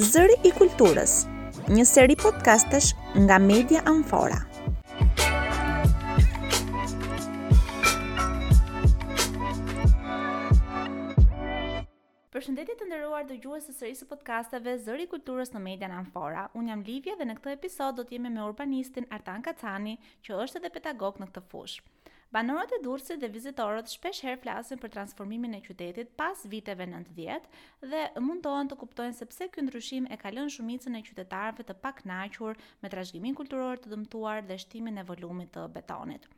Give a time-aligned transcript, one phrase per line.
[0.00, 1.16] Zëri i kulturës,
[1.76, 4.38] një seri podcastesh nga Media Amfora.
[12.32, 16.46] Përshëndetje të nderuar dëgjues të sërisë së podcasteve Zëri i kulturës në Media Amfora.
[16.56, 20.40] Un jam Livia dhe në këtë episod do të jemi me urbanistin Artan Kacani, që
[20.46, 21.84] është edhe pedagog në këtë fushë.
[22.36, 27.46] Banorët e Durrësit dhe vizitorët shpesh herë flasin për transformimin e qytetit pas viteve 90
[27.88, 31.76] dhe mundohen të kuptojnë se pse ky ndryshim e ka lënë shumicën e qytetarëve të
[31.86, 36.28] pakënaqur me trashëgiminë kulturore të dëmtuar dhe shtimin e volumit të betonit.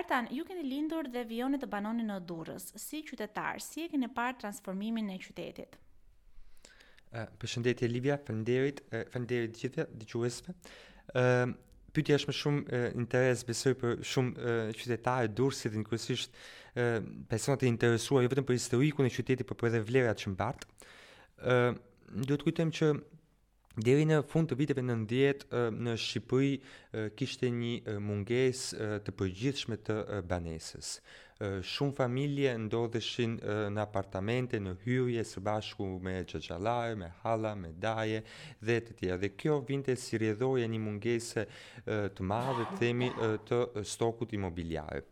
[0.00, 4.10] Artan, ju keni lindur dhe vijoni të banoni në Durrës si qytetar, si e keni
[4.18, 5.78] parë transformimin e qytetit?
[7.14, 8.82] Përshëndetje Livia, faleminderit,
[9.14, 10.58] falënderit gjithë dëgjuesve.
[11.22, 11.54] Ëm
[11.94, 16.38] pyetja është më shumë e, interes besoj për shumë qytetarë Durrësit në kryesisht
[17.30, 20.62] personat e interesuar jo vetëm për historikun e qytetit por edhe vlerat që mbart.
[21.42, 22.92] ë do të kujtojmë që
[23.78, 28.62] Deri në fund të viteve në ndjetë në Shqipëri kishte një munges
[29.06, 29.98] të përgjithshme të
[30.30, 30.96] banesës.
[31.64, 33.36] Shumë familje ndodheshin
[33.72, 38.24] në apartamente, në hyrje, së bashku me gjëgjalaje, me hala, me daje
[38.60, 39.20] dhe të tjera.
[39.22, 41.46] Dhe kjo vinte si rjedhoje një mungese
[41.86, 43.12] të madhe, të themi,
[43.48, 43.62] të
[43.94, 45.04] stokut imobiliarë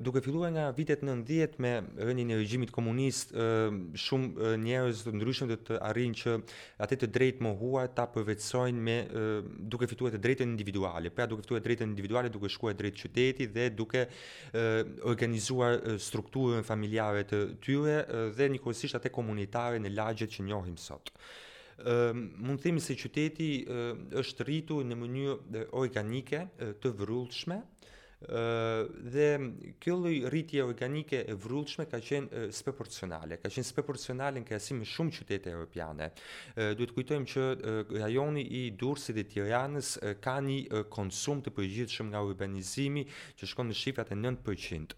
[0.00, 3.30] duke filluar nga vitet 90 me rënien e regjimit komunist,
[3.94, 6.32] shumë njerëz të ndryshëm do të arrijnë që
[6.82, 8.96] atë të drejtë mohuar ta përvetsojnë me
[9.70, 11.12] duke fituar të drejtën individuale.
[11.14, 14.04] Pra duke fituar të drejtën individuale, duke shkuar drejt qytetit dhe duke
[15.06, 17.98] organizuar strukturën familjare të tyre
[18.34, 21.14] dhe njëkohësisht atë komunitare në lagjet që njohim sot
[21.74, 23.46] ëm mund të themi se qyteti
[24.20, 26.44] është rritur në mënyrë organike
[26.82, 27.56] të vërrullshme,
[28.24, 34.80] dhe kjo lloj rritje organike e vrrullshme ka qenë sproporcionale, ka qenë sproporcionale në krahasim
[34.80, 36.10] me shumë qytete europiane.
[36.56, 37.44] Duhet kujtojmë që
[37.98, 39.92] rajoni i Durrësit dhe Tiranës
[40.24, 43.04] ka një konsum të përgjithshëm nga urbanizimi
[43.38, 44.96] që shkon në shifrat e 9%,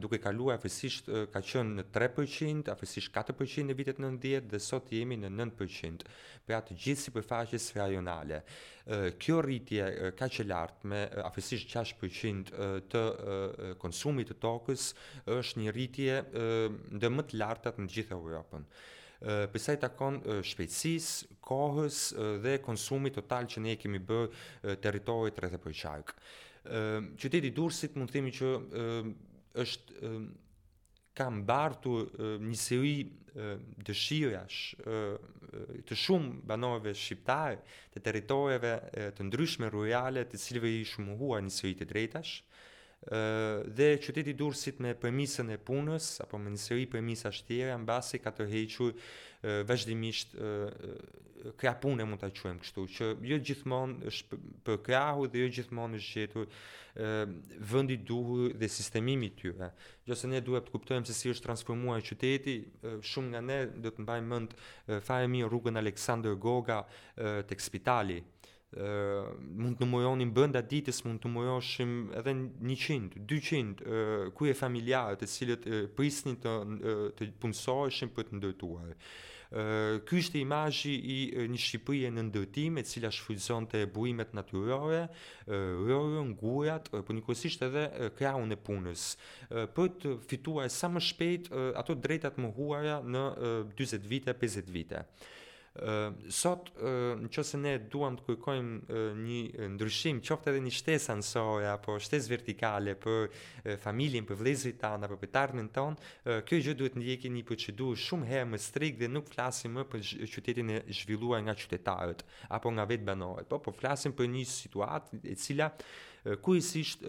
[0.00, 5.20] duke kaluar afërsisht ka qenë në 3%, afërsisht 4% në vitet 90 dhe sot jemi
[5.20, 6.08] në 9%,
[6.48, 8.42] pra të gjithë sipërfaqes rajonale
[9.20, 12.52] kjo rritje ka që lartë me afesisht 6%
[12.90, 13.02] të
[13.82, 14.86] konsumit të tokës
[15.34, 16.20] është një rritje
[17.02, 18.64] dhe më të lartat në gjithë Europën.
[19.52, 21.10] Pisa i takon shpejtsis,
[21.42, 21.98] kohës
[22.44, 24.20] dhe konsumit total që ne kemi bë
[24.86, 26.16] teritorit rrëthe për qajkë.
[27.22, 28.52] Qyteti Dursit mund të themi që
[29.64, 30.12] është
[31.18, 31.96] kam bartu
[32.38, 32.92] një seri
[33.34, 34.60] dëshirash
[35.88, 37.58] të shumë banorëve shqiptare
[37.94, 38.72] të territoreve
[39.18, 42.34] të ndryshme rurale të cilëve i shumë hua një seri të drejtash
[43.78, 48.20] dhe qyteti dursit me përmisën e punës apo me një seri përmisa shtjere në basi
[48.22, 48.94] ka hequr
[49.64, 50.34] vazhdimisht
[51.60, 56.14] krapunë mund ta quajm kështu që jo gjithmonë është për krahu dhe jo gjithmonë është
[56.18, 56.48] gjetur
[57.72, 59.70] vendi duhur dhe sistemimi i tyre.
[60.14, 62.56] se ne duhet të kuptojmë se si është transformuar qyteti,
[63.10, 64.54] shumë nga ne do të mbajmë mend
[65.06, 66.82] fare mirë rrugën Aleksandër Goga
[67.48, 68.22] tek spitali,
[68.76, 75.26] mund të numëronim bënda ditës, mund të numëroshim edhe 100, 200 e, kuje familjarë të
[75.34, 75.64] cilët
[75.96, 76.52] prisnin të,
[77.18, 78.90] të punësoheshim për të ndërtuar.
[80.04, 81.14] Ky është imazhi i
[81.48, 85.06] një Shqipërie në ndërtim, e cila shfrytëzonte burimet natyrore,
[85.48, 87.86] rrorën, gurat, por njëkohësisht edhe
[88.18, 89.06] krahun e punës,
[89.72, 91.48] për të fituar sa më shpejt
[91.80, 93.24] ato drejtat mohuara në
[93.72, 95.06] 40 vite, 50 vite
[96.32, 101.12] sot uh, në qëse ne duham të kujkojmë uh, një ndryshim, qofte edhe një shtesë
[101.14, 106.40] ansore, apo shtesë vertikale për uh, familjen, për vlezrit tanë, apo për tarmin tonë, uh,
[106.48, 109.86] kjo gjë duhet në djekin një përqidu shumë herë më strik dhe nuk flasim më
[109.92, 114.46] për qytetin e zhvilluar nga qytetarët, apo nga vetë banorët, po, po flasim për një
[114.58, 115.88] situatë e cila uh,
[116.42, 117.04] kujësisht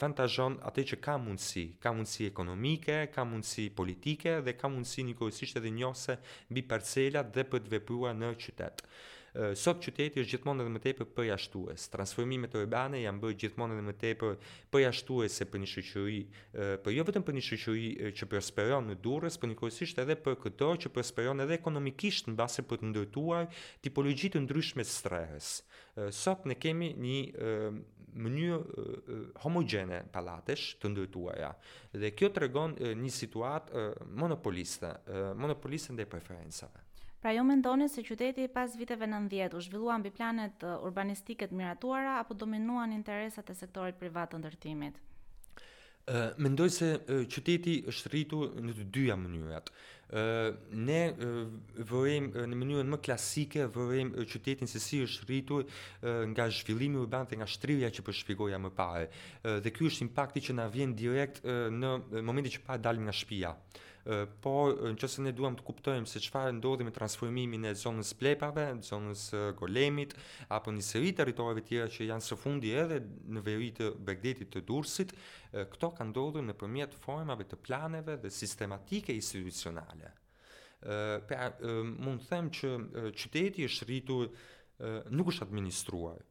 [0.00, 5.16] vantajon atë që ka mundësi, ka mundësi ekonomike, ka mundësi politike dhe ka mundësi një
[5.20, 8.84] kujësisht edhe njose bi parcelat dhe për të vepua në qytet.
[9.54, 11.84] Sot qyteti është gjithmonë edhe më tepër përjashtues.
[11.92, 14.32] Transformimet urbane janë bërë gjithmonë edhe më tepër
[14.74, 16.16] përjashtuese për një shoqëri,
[16.82, 19.54] për jo vetëm për një shoqëri që prosperon në Durrës, por
[20.02, 23.46] edhe për këto që prosperon edhe ekonomikisht në base për të ndërtuar
[23.86, 25.52] tipologji të ndryshme të strehës.
[26.14, 27.18] Sot ne kemi një
[28.16, 28.86] mënyrë
[29.44, 31.50] homogene palatesh të ndërtuara
[32.02, 33.84] dhe kjo tregon një situatë
[34.20, 34.92] monopoliste,
[35.38, 36.86] monopoliste ndaj preferencave.
[37.20, 42.16] Pra jo mendoni se qyteti pas viteve 90 u zhvillua mbi planet urbanistike të miratuara
[42.22, 44.96] apo dominuan interesat e sektorit privat të ndërtimit.
[46.40, 46.86] Mendoj se
[47.30, 49.68] qyteti është rritur në të dyja mënyrat
[50.12, 50.96] ne
[51.86, 55.66] vërim në mënyrën më klasike vërim qytetin se si është rritur
[56.32, 60.42] nga zhvillimi urban dhe nga shtrirja që po shpjegoja më parë dhe ky është impakti
[60.48, 63.54] që na vjen direkt në momentin që pa dalim nga shtëpia
[64.42, 68.12] po në që se ne duham të kuptojmë se qëfar ndodhi me transformimin e zonës
[68.16, 69.24] plepave, zonës
[69.58, 70.14] golemit,
[70.48, 74.62] apo një seri teritorive tjera që janë së fundi edhe në veri të bregdetit të
[74.70, 75.12] dursit,
[75.52, 80.14] këto ka ndodhur me përmjet formave të planeve dhe sistematike institucionale.
[80.80, 81.50] Pra,
[82.00, 82.72] mund të them që
[83.20, 84.30] qyteti është rritur
[85.12, 86.24] nuk është administruar,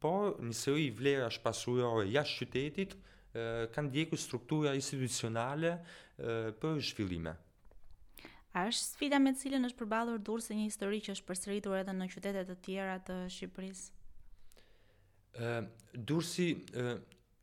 [0.00, 2.96] por një seri vlerash pasurore jashtë qytetit
[3.74, 5.74] kanë djeku struktura institucionale
[6.60, 7.36] për zhvillime.
[8.52, 12.08] A është sfida me cilën është përballur durse një histori që është përsëritur edhe në
[12.10, 13.98] qytete të tjera të Shqipërisë?
[15.38, 15.68] Ë
[16.10, 16.48] durse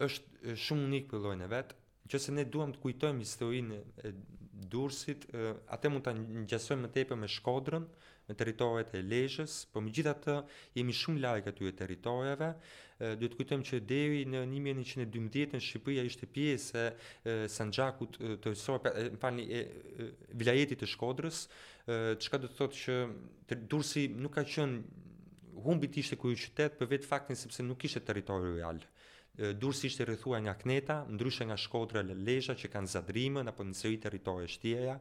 [0.03, 1.71] është shumë unik për llojin e vet,
[2.11, 4.11] nëse ne duam të kujtojmë historinë e
[4.71, 5.25] Durrësit,
[5.71, 7.85] atë mund ta ngjasojmë më tepër me Shkodrën,
[8.27, 10.35] me territoret e Lezhës, por megjithatë
[10.75, 12.49] jemi shumë larg atyre territoreve.
[12.99, 16.83] Duhet të kujtojmë që deri në 1112-ën Shqipëria ishte pjesë
[17.31, 20.11] e Sanxhakut të Osor, më falni, e,
[20.41, 21.43] vilajetit të Shkodrës,
[22.25, 27.07] çka do të thotë që Durrësi nuk ka qenë humbit ishte kur qytet për vetë
[27.13, 28.81] faktin sepse nuk ishte territor real
[29.53, 33.75] dursisht ishte rrethuar nga Kneta, ndryshe nga Shkodra le Lezhë që kanë zadrimën apo në
[33.77, 34.97] çdo territor shtjeja.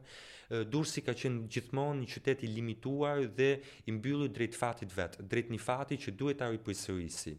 [0.97, 3.51] i ka qenë gjithmonë një qytet i limituar dhe
[3.85, 7.33] i mbyllur drejt fatit vet, drejt një fati që duhet ta sërisi.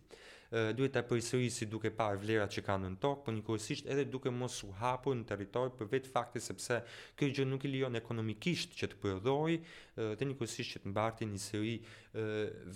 [0.77, 4.63] duhet ta sërisi duke par vlerat që kanë në tokë, por njëkohësisht edhe duke mos
[4.65, 6.83] u hapur në territor për vetë fakti sepse
[7.17, 9.61] kjo gjë nuk i lejon ekonomikisht që të prodhoi
[10.17, 11.77] dhe njëkohësisht që të mbarti një seri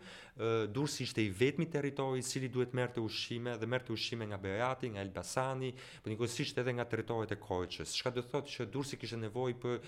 [0.75, 4.89] dursi ishte i vetmi territori i cili duhet merrte ushqime dhe merrte ushqime nga Berati,
[4.91, 5.71] nga Elbasani,
[6.03, 7.95] por nikosisht edhe nga territoret e Korçës.
[7.99, 9.81] Çka do të thotë që dursi kishte nevojë për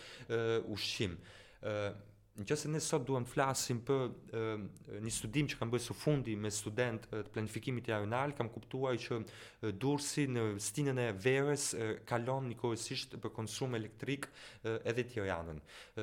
[0.75, 1.19] ushqim
[2.33, 4.43] në qëse ne sot duhem flasim për e,
[5.05, 8.97] një studim që kam bërë së fundi me student të planifikimit e arenal, kam kuptuar
[8.97, 14.75] që e, dursi në stinën e verës e, kalon një kohësisht për konsum elektrik e,
[14.93, 15.59] edhe tiranën.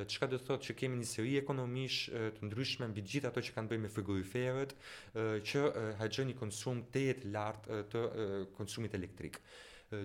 [0.07, 3.43] Që ka dhe thot që kemi një seri ekonomish e, të ndryshme në bidgjit ato
[3.49, 8.05] që kanë bërë me frigoriferet e, që e, haqë një konsum të jetë lartë të
[8.07, 8.29] e,
[8.61, 9.43] konsumit elektrik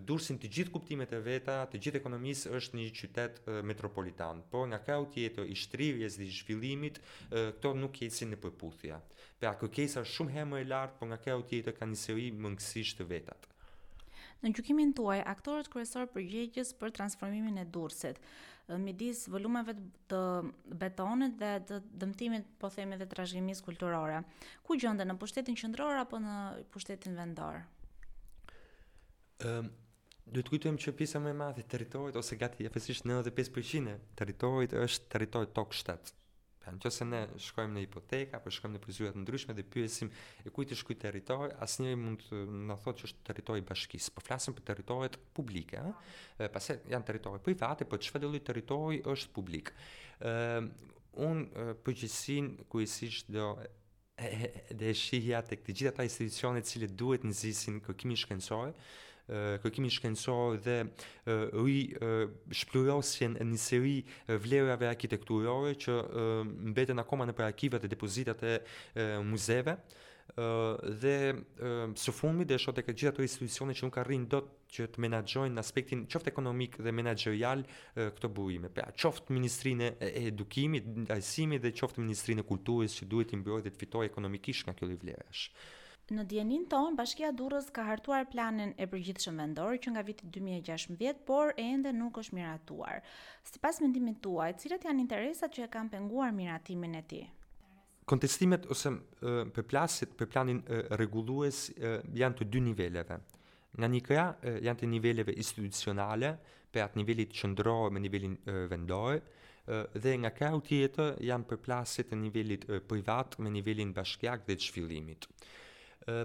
[0.01, 3.35] dursin të gjithë kuptimet e veta, të gjithë ekonomisë është një qytet
[3.69, 5.09] metropolitan, po nga ka u
[5.45, 6.97] i shtrivjes dhe zhvillimit,
[7.29, 8.99] këto nuk kejtësin në përputhja.
[9.01, 11.85] Pra, Pe ako kejtësa shumë he më e lartë, po nga ka u kanë ka
[11.85, 13.43] një seri mungesish të vetat.
[14.41, 18.17] Në gjykimin tuaj, aktorët kryesorë përgjegjës për transformimin e Durrësit,
[18.87, 19.75] midis volumeve
[20.09, 20.19] të
[20.81, 24.23] betonit dhe të dëmtimit, po themi edhe trashëgimisë kulturore,
[24.63, 26.37] ku gjenden në pushtetin qendror apo në
[26.73, 27.61] pushtetin vendor?
[29.35, 29.69] um, ehm,
[30.25, 33.97] do të kujtojmë që pjesa më e madhe e territorit ose gati japësisht 95% e
[34.19, 36.13] territorit është territor tok shtet.
[36.63, 40.55] Pra nëse ne shkojmë në hipotekë apo shkojmë në procedura të ndryshme dhe pyesim e
[40.55, 42.39] kujt është ky territor, asnjëri mund të
[42.71, 44.15] na thotë që është territori i bashkisë.
[44.15, 45.83] Po flasim për territoret publike,
[46.41, 49.69] ëh, pastaj janë territore private, po çfarë lloj territori është publik.
[50.25, 50.71] Ëm ehm,
[51.25, 52.89] un uh, përgjithsin ku e
[53.31, 53.45] do
[54.79, 58.73] dhe shihja të këtë gjitha ta institucionit cilët duhet në zisin kërkimin shkencore,
[59.61, 60.75] kërkimin shkencor dhe
[61.65, 61.77] ri
[62.59, 63.95] shplurosjen e një seri
[64.45, 65.95] vlerave arkitekturore që
[66.73, 68.59] mbeten akoma në arkivat e depozitat e
[69.25, 69.77] muzeve
[71.01, 71.15] dhe
[72.01, 75.01] së fundmi dhe shote këtë gjithë ato institucione që nuk arrinë do të që të
[75.05, 77.61] menagjojnë në aspektin qoftë ekonomik dhe menagjerial
[77.95, 78.67] këto burime.
[78.75, 83.69] Pra qoftë ministrinë e edukimit, ajsimit dhe qoftë ministrinë e kulturës që duhet të imbrojt
[83.69, 85.47] dhe të fitoj ekonomikisht nga kjo livlerash.
[86.13, 91.23] Në djenin ton, Bashkia Durrës ka hartuar planin e përgjithshëm vendor që nga viti 2016,
[91.29, 92.99] por e ende nuk është miratuar.
[93.43, 97.23] Si pas mendimit tuaj, cilët janë interesat që e kam penguar miratimin e ti?
[98.11, 98.91] Kontestimet ose
[99.57, 100.59] përplasit për planin
[101.01, 103.17] regulues janë të dy niveleve.
[103.73, 104.27] Nga një këja
[104.67, 106.29] janë të niveleve institucionale,
[106.69, 108.37] për atë nivelit qëndrojë me nivelin
[108.75, 109.19] vendojë,
[110.05, 114.69] dhe nga këja u tjetë janë përplasit të nivelit privat me nivelin bashkjak dhe të
[114.69, 115.31] shvillimit.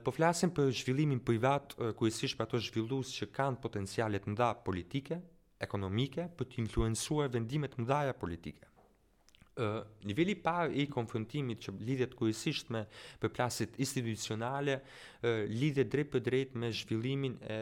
[0.04, 5.16] Po flasim për zhvillimin privat, kujësish për ato zhvillus që kanë potencialet mda politike,
[5.66, 8.66] ekonomike, për të influensuar vendimet mdaja politike.
[9.60, 12.82] Uh, nivelli par i konfrontimit që lidhet kërësisht me
[13.20, 17.56] përplasit institucionale, uh, lidhet drejt për drejt me zhvillimin e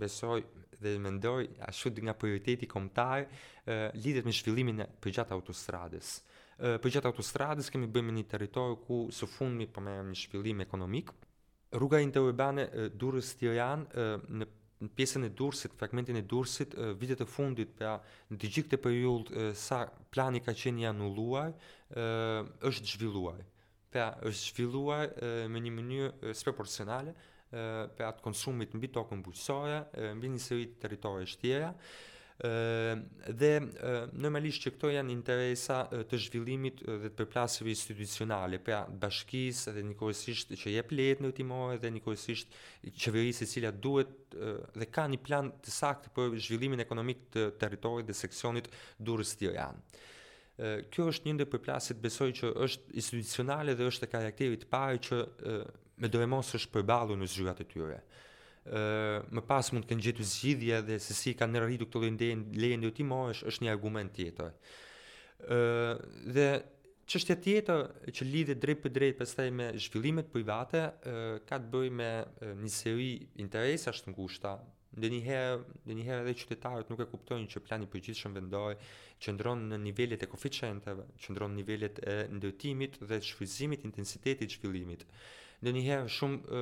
[0.00, 0.38] besoj
[0.78, 6.14] dhe mendoj ashtu dhe nga prioriteti komtar, uh, lidhet me zhvillimin e përgjat autostradës.
[6.22, 10.64] Uh, përgjat autostradës kemi bëjmë një teritorë ku së fundmi për po me një zhvillim
[10.68, 11.12] ekonomik,
[11.76, 12.66] rruga interurbane
[13.00, 14.48] Durrës Tiran në
[14.98, 17.94] pjesën e Durrësit, fragmentin e Durrësit vitet e fundit pra
[18.32, 21.52] në të gjithë këtë periudhë sa plani ka qenë i anulluar,
[22.66, 23.38] është zhvilluar.
[23.92, 25.06] Pra është zhvilluar
[25.52, 27.14] me një mënyrë sproporcionale,
[27.52, 29.78] për atë konsumit mbi tokën bujqësore,
[30.16, 31.70] mbi një seri të territore shtjera,
[32.40, 33.50] dhe
[34.16, 40.12] normalisht që këto janë interesa të zhvillimit dhe të përplasjeve institucionale, pra bashkis dhe një
[40.62, 42.56] që je plet në timore dhe një kërësisht
[43.04, 44.08] qeverisë e cila duhet
[44.38, 49.52] dhe ka një plan të sakt për zhvillimin ekonomik të teritorit dhe seksionit durës të
[49.52, 49.82] janë.
[50.92, 55.22] Kjo është një ndër përplasit besoj që është institucionale dhe është e karakterit pari që
[56.02, 58.00] me dore mos është përbalu në zhjurat e tyre
[58.62, 58.80] ë
[59.34, 62.92] më pas mund të kenë gjetur zgjidhje dhe se si kanë rritur këto lejen lëndë
[62.92, 64.52] të timosh është një argument tjetër.
[65.42, 65.58] ë
[66.36, 66.46] dhe
[67.10, 67.80] çështja tjetër
[68.14, 72.10] që lidhet drejt për drejt pastaj me zhvillimet private ë ka të bëjë me
[72.62, 73.10] një seri
[73.42, 74.54] interesash të ngushta.
[74.92, 75.52] Dhe një herë,
[75.88, 78.76] dhe një herë edhe qytetarët nuk e kuptojnë që plani përgjithshëm vendore
[79.24, 84.52] që ndronë në nivellet e koficienteve, që ndronë në nivellet e ndërtimit dhe shfrizimit, intensitetit,
[84.52, 85.06] zhvillimit.
[85.64, 86.60] Dhe një herë shumë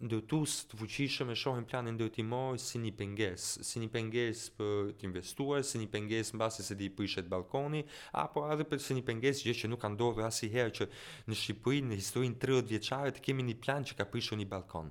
[0.00, 5.06] ndërtues të fuqishëm e shohim planin ndërtimor si një pengesë, si një pengesë për të
[5.10, 7.82] investuar, si një pengesë mbasi se di prishet po balkoni,
[8.22, 10.88] apo edhe për si një pengesë gjë që nuk ka ndodhur asnjëherë që
[11.28, 14.88] në Shqipëri në historinë 30 vjeçare të kemi një plan që ka prishur një balkon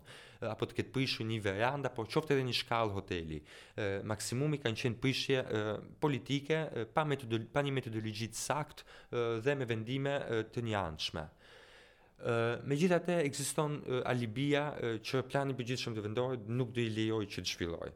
[0.53, 3.39] apo të ketë prishur një verandë apo qoftë edhe një shkallë hoteli.
[3.75, 5.63] E, maksimumi kanë qenë prishje e,
[5.99, 11.25] politike e, pa metodologji pa një metodologji të saktë dhe me vendime e, të njëanshme
[12.65, 14.67] me gjitha te, eksiston alibia
[15.05, 17.89] që plani për gjithë shumë të vendohet, nuk dhe i lejoj që të shpiloj.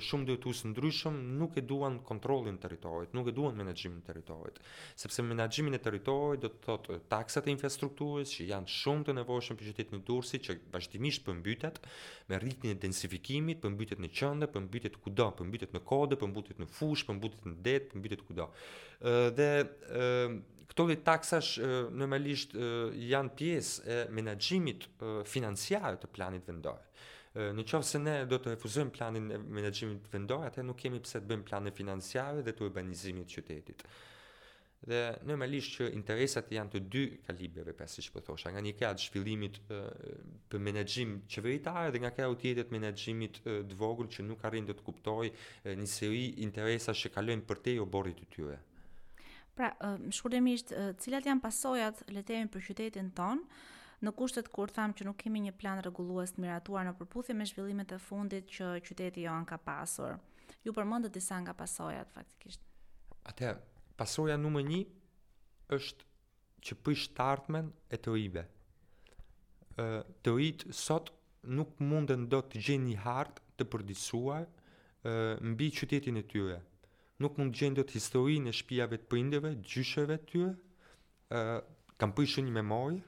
[0.00, 4.06] Shumë dhe të ndryshëm, nuk e duan kontrolin të teritorit, nuk e duan menagjimin të
[4.10, 4.56] teritorit.
[4.96, 9.58] Sepse menagjimin e teritorit do të thotë taksat e infrastrukturës që janë shumë të nevojshëm
[9.60, 11.82] për qytetin në Durrësit që vazhdimisht përmbytet
[12.32, 17.10] me rritjen e densifikimit, përmbytet në qendë, përmbytet kudo, përmbytet në kodë, përmbytet në fushë,
[17.12, 18.48] përmbytet në det, përmbytet kudo.
[19.04, 19.52] Ë dhe
[20.78, 21.58] këto lloj taksash
[21.90, 22.52] normalisht
[22.94, 24.84] janë pjesë e menaxhimit
[25.26, 26.78] financiar të planit vendor.
[27.34, 31.18] Në qovë se ne do të refuzojmë planin e menagjimit vendor, atë nuk kemi pse
[31.20, 33.82] të bëjmë planin financiare dhe të urbanizimit qytetit.
[34.86, 38.76] Dhe normalisht që interesat janë të dy kalibreve, pra si që përthosha, po nga një
[38.78, 39.64] kja të
[40.52, 44.78] për menagjim qeveritare dhe nga kja u tjetët menagjimit uh, dvogull që nuk arrin dhe
[44.78, 45.28] të kuptoj
[45.74, 48.58] një seri interesa që kalojnë për te o borit të tyre.
[49.58, 50.68] Pra, më shkurtimisht,
[51.02, 53.40] cilat janë pasojat le të për qytetin ton
[54.06, 57.46] në kushtet kur thamë që nuk kemi një plan rregullues të miratuar në përputhje me
[57.50, 60.14] zhvillimet e fundit që qyteti janë ka pasur.
[60.62, 62.62] Ju përmendët disa nga pasojat faktikisht.
[63.32, 63.50] Atë,
[63.98, 64.86] pasoja numër 1
[65.78, 66.06] është
[66.68, 68.44] që prish të e të rive.
[70.22, 71.10] Të rritë sot
[71.58, 74.46] nuk mundën do të gjenë një hartë të përdisuar
[75.50, 76.62] mbi qytetin e tyre
[77.22, 80.52] nuk mund gjenë do të histori në shpijave të prindeve, gjyshëve të tyre,
[81.34, 81.56] uh,
[81.98, 83.00] kam prishë një memorje,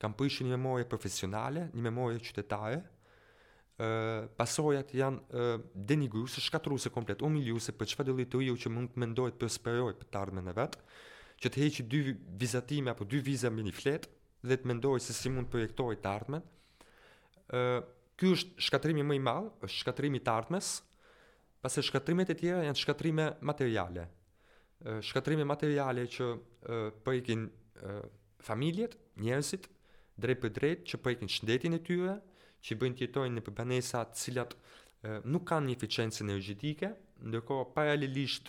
[0.00, 6.78] kam prishë një memorje profesionale, një memorje qytetare, uh, pasojat janë uh, denigru, se shkatru
[6.80, 10.08] se komplet, umilju, se për qëfa dhe u që mund të mendoj për sperioj për
[10.10, 10.84] të ardhme në vetë,
[11.40, 12.00] që të heqë dy
[12.42, 14.08] vizatime apo dy viza me një fletë,
[14.44, 16.42] dhe të mendoj se si mund të projektoj të ardhme.
[17.52, 17.80] Uh,
[18.20, 20.66] Ky është shkatrimi më i malë, është shkatrimi të ardhmes,
[21.60, 24.06] Pasi shkatrimet e tjera janë shkatrime materiale.
[25.04, 26.28] Shkatrime materiale që
[27.04, 27.16] po
[28.48, 29.66] familjet, njerëzit
[30.24, 32.14] drejt për drejt që po i shëndetin e tyre,
[32.64, 34.56] që bëjnë tjetojnë në përbanesa të cilat
[35.34, 36.90] nuk kanë një eficiencë energjetike,
[37.28, 38.48] ndërkohë paralelisht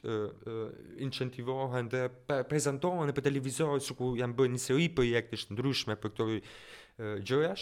[1.03, 6.31] incentivohen dhe për televizorë, televizor, sikur janë bërë një seri projekte të ndryshme për këto
[7.27, 7.55] gjëra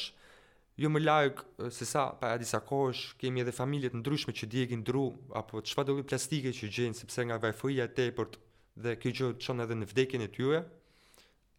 [0.80, 1.40] jo më lajk
[1.76, 5.02] se sa pa disa kohësh kemi edhe familje të ndryshme që djegin dru
[5.36, 8.38] apo çfarë do plastike që gjejnë sepse nga vajfuria e tepërt
[8.84, 10.62] dhe kjo gjë çon edhe në vdekjen e tyre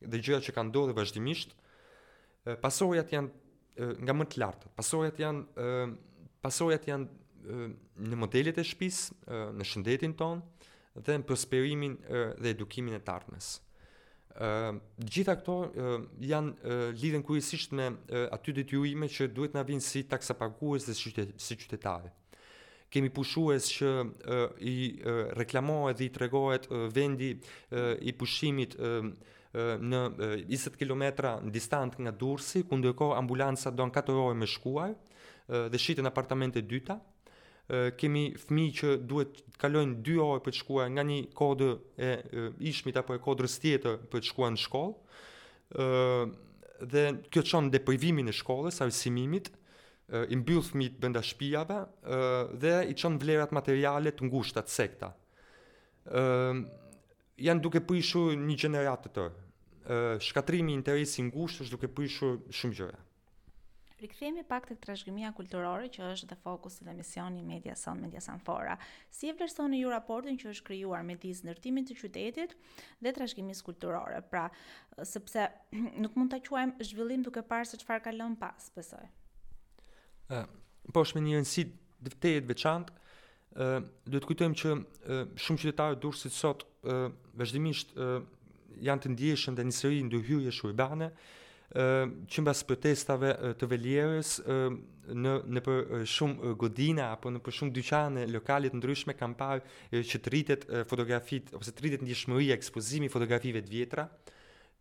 [0.09, 1.53] dhe gjërat që kanë ndodhur vazhdimisht
[2.65, 5.69] pasojat janë nga më të lartë pasojat janë
[6.47, 7.61] pasojat janë
[8.09, 10.41] në modelet e shtëpisë në shëndetin ton
[10.97, 11.99] dhe në prosperimin
[12.41, 13.53] dhe edukimin e të ardhmes
[14.39, 14.77] Uh,
[15.11, 19.83] gjitha këto uh, janë uh, lidhen kryesisht me uh, aty detyrime që duhet na vinë
[19.83, 21.35] si taksa dhe si, qytet,
[21.65, 22.13] qytetarë.
[22.91, 27.33] Kemi pushues që uh, i uh, reklamohet dhe i tregohet uh, vendi
[27.73, 29.11] uh, i pushimit uh,
[29.51, 30.01] në
[30.47, 31.03] 20 km
[31.43, 34.93] në distant nga Durrësi, ku ndërkohë ambulanca në 4 orë me shkuar
[35.71, 37.01] dhe shiten apartamente dyta
[37.99, 41.69] kemi fmi që duhet të kalojnë dy orë për të shkuar nga një kodë
[42.07, 42.11] e
[42.73, 44.95] ishmit apo e kodrës tjetër për të shkuar në shkollë.
[45.75, 49.51] ë dhe kjo çon deprivimin e shkollës, arsimimit,
[50.33, 51.77] i mbyll fëmit bënda shpijave,
[52.11, 52.21] ë
[52.63, 55.13] dhe i çon vlerat materiale të ngushta të sekta.
[56.11, 56.25] ë
[57.47, 59.39] janë duke prishur një gjeneratë të tërë.
[59.91, 62.99] ë shkatrimi i interesit ngushtës duke prishur shumë gjëra.
[64.01, 68.21] Rikthehemi pak tek trashëgimia kulturore që është dhe fokusi dhe mision i Media Son Media
[68.25, 68.93] sanfora, Fora.
[69.13, 72.55] Si e vlerësoni ju raportin që është krijuar midis nërtimin të qytetit
[73.05, 74.23] dhe trashëgimisë kulturore?
[74.33, 74.47] Pra,
[75.13, 75.45] sepse
[76.03, 79.05] nuk mund ta quajmë zhvillim duke parë se çfarë ka lënë pas, besoj.
[80.33, 80.41] Ë,
[80.97, 82.95] po shme një rëndësi të vërtetë veçantë,
[83.53, 88.25] ë, uh, të kujtojmë që uh, shumë qytetarë durrësit sot ë uh, vazhdimisht uh,
[88.89, 90.57] janë të ndjeshëm dhe një seri ndërhyrje
[91.71, 94.41] që protestave të velierës
[95.11, 99.63] në në për shumë godina apo në për shumë dyqane lokale të ndryshme kanë parë
[100.03, 104.09] që të rritet fotografit ose të rritet ndjeshmëria ekspozimi i fotografive të vjetra.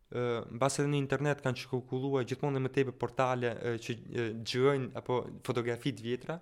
[0.10, 3.96] në mbas edhe në internet kanë shkukulluar gjithmonë në më tepër portale që
[4.43, 6.39] xhirojnë apo fotografit të vjetra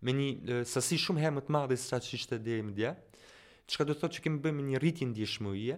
[0.00, 2.94] me një sasi shumë herë më të madhe se që ishte deri më dje.
[3.68, 5.76] Çka do të thotë që kemi bërë një rritje ndjeshmërie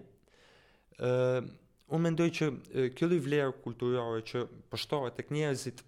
[1.93, 2.47] unë mendoj që
[2.97, 5.83] kjo lloj vlerë kulturore që pështohet tek njerëzit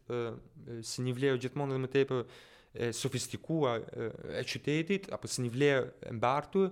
[0.85, 2.43] si një vlerë gjithmonë edhe më tepër
[2.85, 3.85] e sofistikuar
[4.37, 6.67] e qytetit apo si një vlerë e mbartur,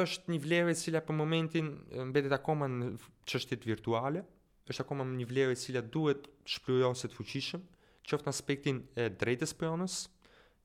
[0.00, 1.70] është një vlerë e cila për momentin
[2.10, 2.90] mbetet akoma në
[3.30, 4.24] çështjet virtuale,
[4.68, 7.62] është akoma një vlerë e cila duhet shpërndarëse të fuqishëm,
[8.08, 10.00] qoftë në aspektin e drejtës pronës,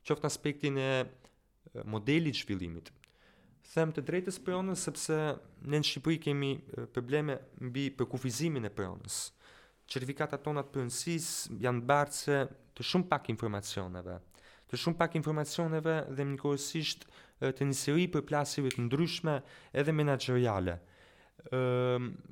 [0.08, 0.90] qoftë në aspektin e
[1.94, 2.90] modelit zhvillimit,
[3.72, 5.18] them të drejtës për sepse
[5.64, 6.50] në në Shqipëri kemi
[6.94, 8.92] probleme mbi për kufizimin e për
[9.88, 12.38] Certifikatat tona tonat për janë bërë
[12.78, 14.14] të shumë pak informacioneve.
[14.72, 17.04] Të shumë pak informacioneve dhe më nëkohësisht
[17.44, 19.34] të një seri për plasirit në ndryshme
[19.82, 20.78] edhe menageriale.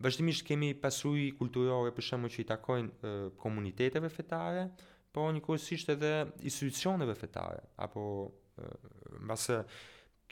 [0.01, 3.13] Vështimisht kemi pasuri kulturore për shembull që i takojnë
[3.43, 4.63] komuniteteve fetare,
[5.11, 5.43] por një
[5.91, 6.13] edhe
[6.47, 8.07] institucioneve fetare, apo
[9.27, 9.65] mbasë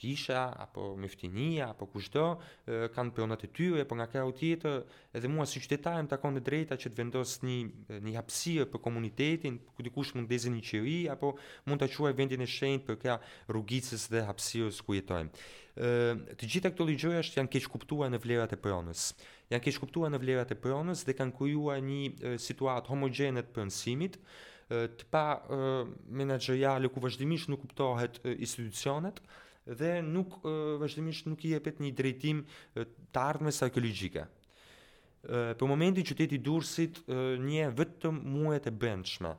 [0.00, 2.24] kisha apo myftinia apo kushdo
[2.96, 4.84] kanë pronat e tyre, po nga krau tjetër
[5.16, 7.56] edhe mua si qytetar më takon e drejta që të vendos një
[8.06, 11.34] një hapësirë për komunitetin, ku dikush mund të dezë një apo
[11.68, 13.18] mund ta quaj vendin e shenjtë për kja
[13.52, 15.34] rrugicës dhe hapësirës ku jetojmë.
[15.76, 19.10] Ë të gjitha këto ligjëra janë keq kuptuar në vlerat e pronës.
[19.52, 24.16] Janë keq kuptuar në vlerat e pronës dhe kanë krijuar një situatë homogjene të pronësimit,
[24.70, 25.26] të pa
[26.14, 29.18] menaxheriale ku vazhdimisht nuk kuptohet institucionet,
[29.66, 30.40] dhe nuk
[30.80, 32.44] vazhdimisht nuk i jepet një drejtim
[32.74, 34.26] të ardhmes së
[35.20, 37.02] Për momentin qyteti i Durrësit
[37.44, 39.34] një vetëm muajet e brendshme.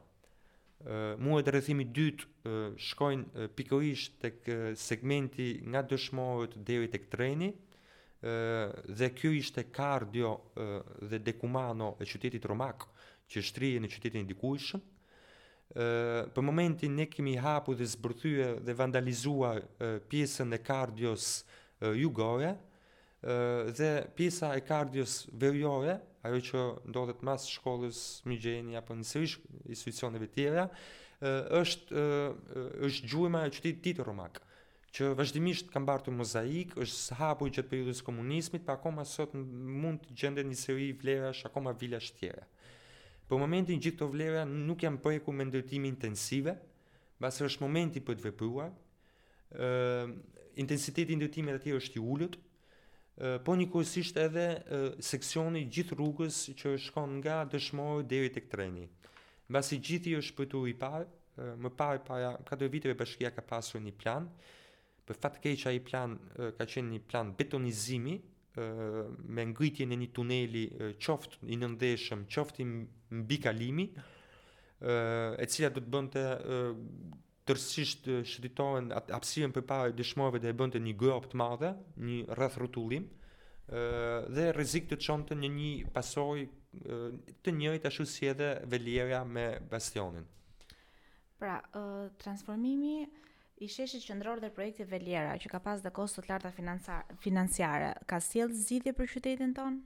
[1.26, 4.46] Muajet rrethimi i dytë shkojnë pikërisht tek
[4.78, 7.50] segmenti nga dëshmorët deri tek treni
[8.22, 10.36] dhe kjo ishte kardio
[11.02, 12.86] dhe dekumano e qytetit Romak
[13.26, 14.82] që shtrije në qytetin dikuishëm
[15.76, 19.54] për momentin ne kemi hapu dhe zbërthyë dhe vandalizua
[20.12, 21.30] pjesën e kardios
[21.98, 22.54] jugore,
[23.78, 29.40] dhe pjesa e kardios verjore, ajo që ndodhet mas shkollës më apo në sërish
[29.72, 30.68] institucioneve tjera,
[31.62, 31.96] është,
[32.88, 34.42] është gjurima e qëti titë romakë
[34.92, 40.02] që vazhdimisht kanë bartu mozaik, është hapu i qëtë periudës komunismit, pa akoma sot mund
[40.04, 42.44] të gjende një seri vlerash, akoma vila shtjera.
[43.32, 46.52] Po momentin gjithë të vlera nuk jam preku me ndërtimi intensive,
[47.24, 48.74] basë është momenti për të vepruar,
[49.56, 50.10] uh,
[50.60, 52.38] intensiteti ndërtimit atje është i ullët,
[53.46, 54.44] po një kërësisht edhe
[55.04, 58.86] seksioni gjithë rrugës që shkon nga dëshmorë deri të këtreni.
[59.48, 61.04] Në basi gjithë i është përtu i parë,
[61.62, 64.26] më parë para 4 viteve bashkia ka pasur një plan,
[65.06, 66.18] për fatë kej që a i plan
[66.58, 68.18] ka qenë një plan betonizimi
[69.28, 70.64] me ngritje në një tuneli
[71.00, 72.66] qoftë i nëndeshëm, qoftë i
[73.22, 73.86] mbi kalimi,
[74.82, 76.82] e cila do të bënte të
[77.52, 79.94] tërsisht shëtitojnë për parë i
[80.44, 81.72] dhe e bënd një grop të madhe,
[82.08, 83.08] një rrëth rrëtullim,
[84.36, 86.46] dhe rizik të qonë të një një pasoj
[87.46, 90.28] të njëri të ashtu si edhe velierja me bastionin.
[91.42, 91.56] Pra,
[92.22, 93.06] transformimi
[93.62, 96.50] i sheshit qendror dhe projekti Veliera që ka pas dhe kosto të larta
[97.28, 99.78] financiare, ka sjell zgjidhje për qytetin ton?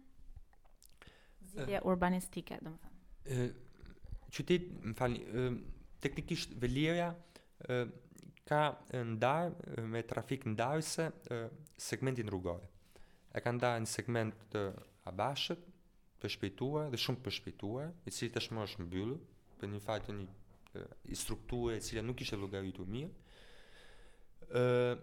[1.51, 3.03] Zgjidhje uh, urbanistike, domethënë.
[3.25, 7.91] Ë uh, eh, më falni, ë uh, eh, teknikisht Veliera ë uh,
[8.45, 8.61] ka
[9.09, 9.51] ndar
[9.91, 11.41] me trafik ndarëse uh,
[11.81, 12.61] segmentin rrugor.
[13.35, 14.61] E ka ndarë në segment të
[15.11, 15.67] abashët,
[16.23, 19.19] përshpejtuar dhe shumë përshpejtuar, i cili tashmë është mbyllur
[19.59, 20.25] për një fat të një
[20.79, 20.87] uh,
[21.25, 23.11] strukture e cila nuk ishte llogaritur mirë
[24.53, 24.97] uh,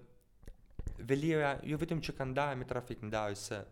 [0.98, 3.62] velira, jo vetëm që ka ndarë me trafik ndarë se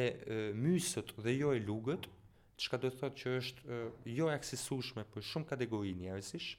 [0.56, 2.06] mysët dhe jo e lugët,
[2.60, 3.78] që ka do të thotë që është
[4.16, 6.52] jo aksesushme për shumë kategori njerësish,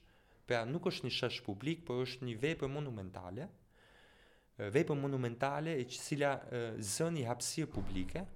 [0.46, 3.48] pra nuk është një shash publik, por është një vepër monumentale,
[4.58, 8.26] uh, vepër monumentale e që cila uh, zë një hapsirë publike,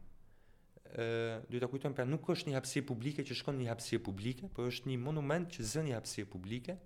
[0.99, 4.03] ë do ta kujtojmë pra nuk është një hapësirë publike që shkon në një hapësirë
[4.07, 6.77] publike, por është një monument që zën një hapësirë publike.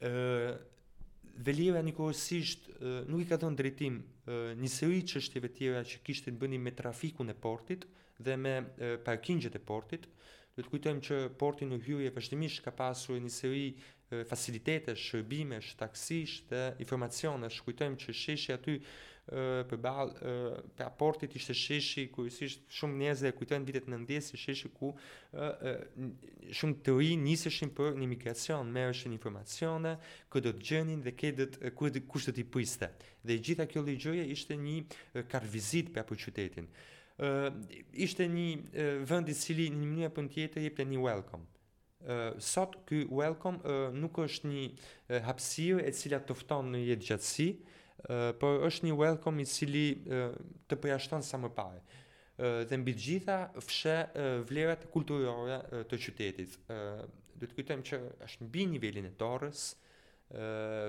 [0.00, 0.58] ë
[1.44, 2.68] një Nikosisht
[3.10, 3.96] nuk i ka dhënë drejtim
[4.62, 7.86] një seri çështjeve tjera që kishte të bënin me trafikun e portit
[8.22, 8.54] dhe me
[9.04, 10.06] parkingjet e portit.
[10.54, 13.64] Dhe të kujtojmë që porti në hyrje vazhdimisht ka pasur një seri
[14.30, 17.50] fasilitete, shërbime, taksish dhe informacione.
[17.50, 18.78] kujtojmë që sheshi aty
[19.24, 24.36] për ball për aportit ishte sheshi ku ishte shumë njerëz e kujtojnë vitet 90 si
[24.40, 24.90] sheshi ku
[26.58, 29.94] shumë të ri niseshin për një migracion, merreshin informacione,
[30.32, 32.90] kë do të gjenin dhe kë do të kush do të pyeste.
[33.24, 36.68] Dhe gjitha kjo ligjëje ishte një karvizit për apo qytetin.
[37.16, 37.50] ë
[38.02, 41.46] ishte një vend i cili në një mënyrë apo tjetër jepte një welcome.
[42.04, 46.82] Uh, sot ky welcome uh, nuk është një uh, hapësirë e cila të fton në
[46.84, 47.46] jetë gjatësi,
[48.40, 49.82] po është një welcome i cili
[50.68, 51.80] të përjashton sa më parë.
[52.68, 53.98] Dhe mbi të gjitha fshë
[54.50, 56.56] vlerat kulturore të qytetit.
[56.68, 59.66] Do të kujtojmë që është mbi nivelin e Torres,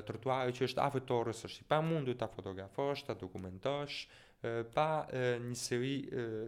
[0.07, 4.05] trotuari që është afër torës, është i pamundur ta fotografosh, ta dokumentosh
[4.73, 4.89] pa
[5.45, 5.95] një seri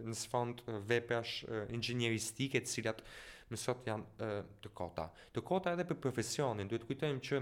[0.06, 1.42] në sfond veprash
[1.74, 3.02] inxhinieristike të cilat
[3.52, 4.28] më sot janë
[4.62, 5.08] të kota.
[5.34, 7.40] Të kota edhe për profesionin, duhet kujtojmë që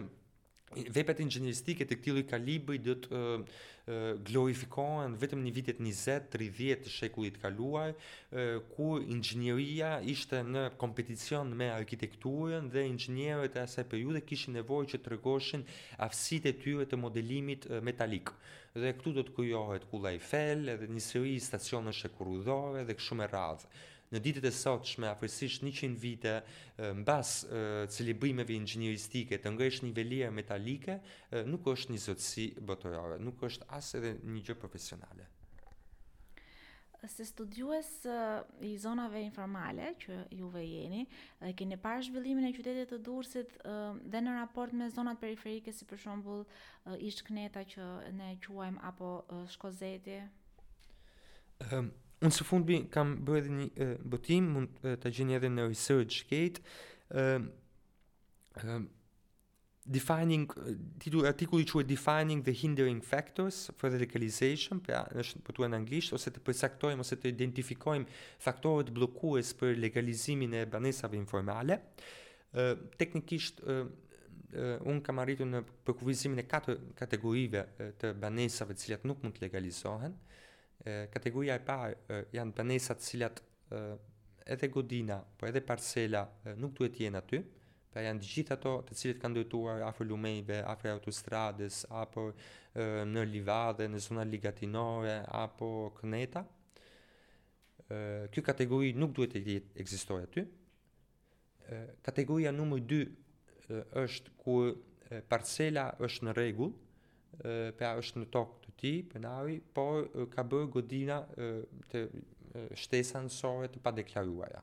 [0.91, 3.21] vepet ingjenieristike të këtij kalibri do të
[4.27, 7.93] glorifikohen vetëm në vitet 20, 30 të shekullit të kaluar,
[8.75, 15.03] ku inxhinieria ishte në kompeticion me arkitekturën dhe inxhinierët e asaj periudhe kishin nevojë që
[15.07, 15.63] tregoshin
[16.09, 18.35] aftësitë e tyre të modelimit metalik
[18.77, 23.31] dhe këtu do të kujohet kulla Eiffel edhe një seri stacionës e kurudhore dhe këshume
[23.31, 23.71] radhë
[24.13, 26.35] në ditët e sotshme afërsisht 100 vite
[27.01, 27.33] mbas
[27.95, 30.99] celebrimeve inxhinieristike të ngresh një metalike
[31.51, 35.33] nuk është një zotësi botërore, nuk është as edhe një gjë profesionale
[37.07, 37.87] se studiues
[38.67, 41.05] i zonave informale që juve jeni
[41.39, 43.53] dhe keni parë zhvillimin e qytetit të Durrësit
[44.11, 46.43] dhe në raport me zonat periferike si për shembull
[46.99, 49.13] Ish Kneta që ne quajmë apo
[49.55, 50.19] Shkozeti.
[50.19, 51.93] Ëm ehm,
[52.25, 55.67] Unë së fundmi kam bërë edhe një uh, botim, mund uh, të gjeni edhe në
[55.69, 56.63] research këtë,
[57.13, 58.79] uh,
[59.85, 65.59] defining, uh, artikulli që e defining the hindering factors for the legalization, për është për
[65.61, 68.09] po në anglisht, ose të përsektojmë, ose të identifikojmë
[68.47, 71.83] faktorët bllokues për legalizimin e banesave informale.
[72.57, 77.67] Uh, teknikisht, uh, uh, unë kam arritu në përkuvizimin e katër kategorive
[78.01, 80.17] të banesave cilat nuk mund të legalizohen,
[80.85, 83.41] kategoria e parë janë banesa të cilat
[84.47, 86.25] edhe godina, po edhe parcela
[86.57, 87.41] nuk duhet të jenë aty,
[87.91, 92.37] pra janë të gjithë ato të cilët kanë ndërtuar afër lumejve, afër autostradës, apo e,
[93.09, 96.45] në livadhe, në zona ligatinore, apo këneta.
[98.31, 100.43] kjo kategori nuk duhet të jetë egzistoj aty.
[102.03, 103.05] kategoria numër 2
[104.05, 104.53] është ku
[105.31, 106.73] parcela është në rregull,
[107.79, 111.21] pra është në tokë ti, penari, por ka bërë godina
[111.93, 112.03] të
[112.79, 114.63] shtesa nësore të pa deklaruaja.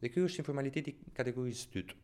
[0.00, 1.98] Dhe kjo është informaliteti kategorisë të të.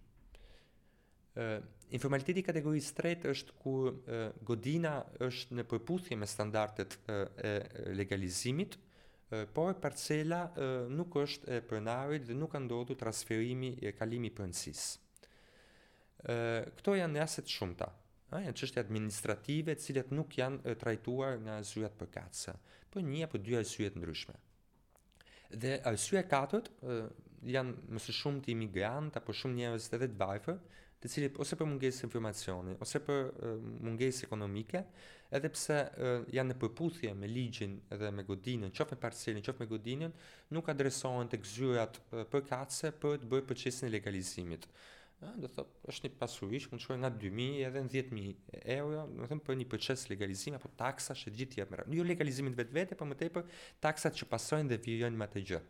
[1.97, 3.73] Informaliteti kategorisë të tretë është ku
[4.51, 7.53] godina është në përputhje me standartet e
[7.97, 8.77] legalizimit,
[9.57, 10.43] por parcela
[10.93, 14.91] nuk është e pronarit dhe nuk ka ndodhur transferimi e kalimi i pronësisë.
[16.77, 17.89] Këto janë në aset shumta
[18.33, 22.55] a janë çështje administrative, të cilat nuk janë e, trajtuar nga zyrat përkatëse,
[22.89, 24.37] për po një apo dy arsye të ndryshme.
[25.63, 26.71] Dhe arsye katërt
[27.45, 30.63] janë më së shumti imigrant apo shumë njerëz të vetë bajfër,
[31.03, 33.33] të cilët ose për mungesë informacioni, ose për
[33.85, 34.85] mungesë ekonomike,
[35.35, 39.61] edhe pse e, janë në përputhje me ligjin edhe me godinën, qof me parcelën, qof
[39.61, 40.13] me godinën,
[40.57, 42.01] nuk adresohen tek zyrat
[42.33, 44.69] përkatëse për të bërë procesin e legalizimit
[45.23, 48.63] ë do të thotë është një pasurish mund të shkojë nga 2000 edhe në 10000
[48.77, 51.83] euro, do të them për një proces legalizimi apo taksa që gjithë tjetër.
[51.99, 53.47] Jo legalizimin vetvete, por më tepër
[53.85, 55.61] taksat që pasojnë dhe vijojnë me atë gjë.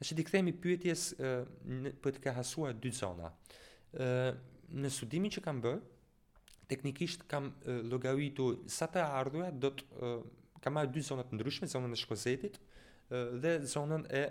[0.00, 3.32] Tash i kthehemi pyetjes për të krahasuar dy zona.
[3.92, 4.34] ë
[4.78, 5.80] në studimin që kam bërë
[6.68, 7.52] teknikisht kam
[7.88, 10.12] llogaritur sa të ardhurat do të
[10.60, 12.60] kam marrë dy zona të ndryshme, zonën e Shkozetit
[13.40, 14.22] dhe zonën e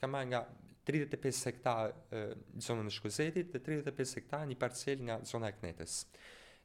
[0.00, 0.42] kam marrë nga
[0.86, 1.90] 35 hektar
[2.62, 5.94] zonën në Shkuzetit dhe 35 hektar një parcel nga zona e Knetës.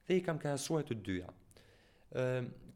[0.05, 1.31] Dhe i kam krahasuar të dyja.
[2.13, 2.25] E,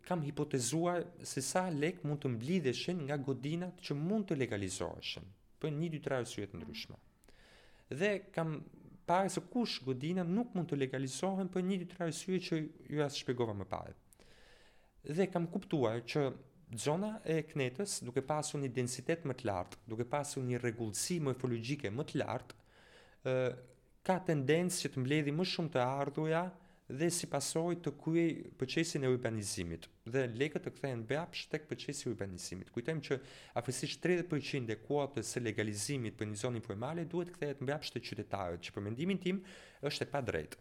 [0.07, 5.29] kam hipotezuar se sa lek mund të mblidheshin nga godinat që mund të legalizoheshin
[5.61, 6.97] për një dy tre arsye të ndryshme.
[7.93, 8.57] Dhe kam
[9.09, 13.05] parë se kush godina nuk mund të legalizohen për një dy tre arsye që ju
[13.05, 13.95] as shpjegova më parë.
[15.13, 16.25] Dhe kam kuptuar që
[16.79, 21.91] zona e knetës, duke pasur një densitet më të lartë, duke pasur një rregullsi morfologjike
[21.93, 22.57] më të lartë,
[23.29, 23.35] ë
[24.05, 26.43] ka tendencë që të mbledhi më shumë të ardhuja
[26.99, 28.25] dhe si pasoj të kujë
[28.61, 32.69] përqesin e urbanizimit dhe lekët të kthehen bapsh tek i urbanizimit.
[32.75, 33.17] Kujtojmë që
[33.61, 38.61] afërsisht 30% e kuotës së legalizimit për një zonë informale duhet kthehet mbapsh te qytetarët,
[38.67, 39.41] që për mendimin tim
[39.89, 40.57] është e padrejtë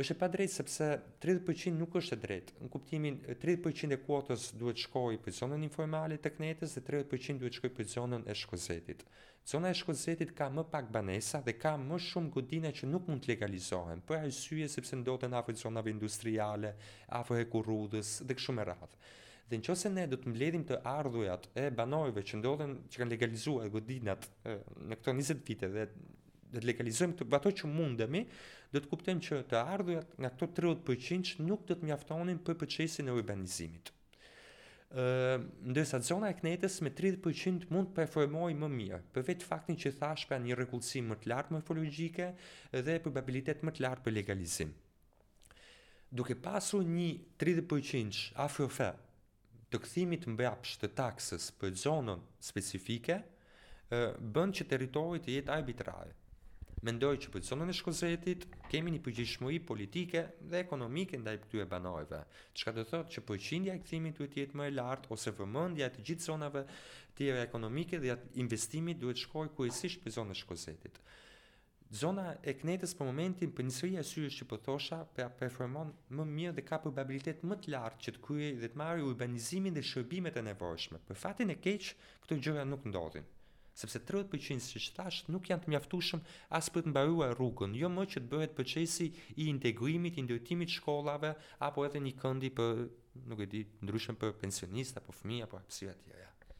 [0.00, 0.86] është e pa drejtë sepse
[1.22, 2.54] 30% nuk është e drejtë.
[2.64, 7.58] Në kuptimin 30% e kuotës duhet shkojë për zonën informale të knetës dhe 30% duhet
[7.58, 9.04] shkojë për zonën e shkozetit.
[9.52, 13.24] Zona e shkozetit ka më pak banesa dhe ka më shumë godina që nuk mund
[13.26, 16.72] të legalizohen, për syje sepse ndodhen afër zonave industriale,
[17.20, 19.02] afër e kurrudhës dhe kështu me radhë.
[19.50, 23.12] Dhe në qëse ne do të mbledhim të ardhujat e banorëve që ndodhen që kanë
[23.18, 25.88] legalizuar godinat në këto 20 vite dhe
[26.52, 28.24] do të legalizojmë të ato që mundemi,
[28.72, 33.08] do të kuptojmë që të ardhurat nga këto 30% nuk do të mjaftonin për procesin
[33.08, 33.90] e urbanizimit.
[34.92, 35.38] Ë,
[35.72, 39.94] ndërsa zona e Knetës me 30% mund të performojë më mirë, për vetë faktin që
[40.00, 42.28] thash pra një rregullsim më të lartë morfologjike
[42.86, 44.74] dhe probabilitet më të lartë për legalizim.
[46.12, 47.06] Duke pasur një
[47.40, 48.90] 30% afrofe
[49.72, 53.16] të kthimit mbrapsht të taksës për zonën specifike,
[54.34, 56.12] bën që territori të jetë arbitrar
[56.86, 62.18] mendoj që zonën e shkozetit kemi një përgjithshmëri politike dhe ekonomike ndaj këtyre banorëve,
[62.58, 65.86] çka do thotë që përqindja e kthimit duhet të jetë më e lartë ose vëmendja
[65.86, 66.62] e të gjithë zonave
[67.18, 70.98] tjera ekonomike dhe investimi duhet të shkojë kryesisht për zonën e shkozetit.
[72.00, 76.24] Zona e Knetës për momentin për njësëri e që për po thosha pra performon më
[76.38, 79.84] mirë dhe ka probabilitet më të lartë që të kryej dhe të marri urbanizimin dhe
[79.90, 81.02] shërbimet e nevojshme.
[81.10, 81.92] Për fatin e keqë,
[82.24, 83.28] këto gjëra nuk ndodhin
[83.76, 86.20] sepse 30% si që thash nuk janë të mjaftushëm
[86.58, 89.08] as për të mbaruar rrugën, jo më që të bëhet procesi
[89.40, 91.32] i integrimit, i ndërtimit shkollave,
[91.68, 92.82] apo edhe një këndi për,
[93.32, 96.28] nuk e di, ndryshem për pensionista, për fëmija, për apsira tjera.
[96.28, 96.56] Ja.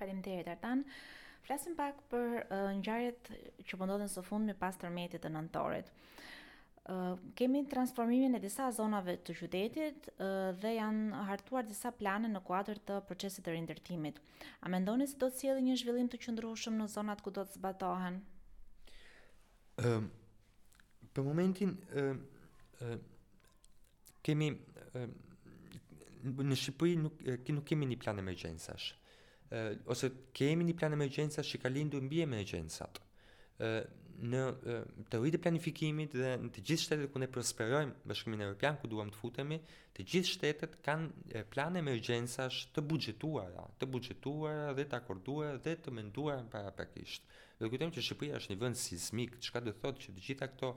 [0.00, 0.84] Parim të Artan.
[1.44, 3.34] Flasim pak për uh, njëjarët
[3.68, 5.90] që pëndodhen po së fund me pas tërmetit të nëntorit
[7.36, 10.08] kemi transformimin e disa zonave të qytetit
[10.60, 14.16] dhe janë hartuar disa plane në kuadrë të procesit të rindërtimit.
[14.60, 17.42] A me ndoni si do të sjellë një zhvillim të qëndrushëm në zonat ku do
[17.48, 18.16] të zbatohen?
[19.78, 21.70] Për momentin,
[24.24, 27.12] kemi në Shqipëri nuk,
[27.52, 28.86] nuk kemi një plan e mërgjensash.
[29.92, 32.94] Ose kemi një plan e mërgjensash që ka lindu në bje mërgjensat
[34.22, 34.42] në
[35.10, 39.10] e planifikimit dhe në të gjithë shtetet ku ne prosperojmë bashkimin e Europian, ku duam
[39.10, 39.58] të futemi,
[39.94, 45.94] të gjithë shtetet kanë plane emergjencash të buxhetuara, të buxhetuara dhe të akorduara dhe të
[45.98, 47.24] menduara paraprakisht.
[47.26, 50.22] para Dhe kujtojmë që Shqipëria është një vend sismik, çka do të thotë që të
[50.26, 50.72] gjitha këto